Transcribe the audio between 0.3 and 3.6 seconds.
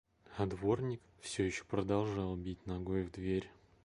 А дворник всё ещё продолжал бить ногой в дверь.